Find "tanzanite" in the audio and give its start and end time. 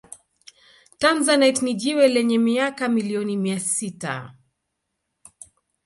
1.01-1.61